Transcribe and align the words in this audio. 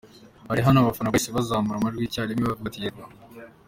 Ari 0.51 0.61
hano?” 0.65 0.77
Abafana 0.79 1.11
bahise 1.13 1.29
bazamura 1.37 1.77
amajwi 1.79 2.03
icya 2.05 2.21
rimwe 2.29 2.43
baravuga 2.45 2.67
bati 2.67 2.79
“Yego”. 2.83 3.01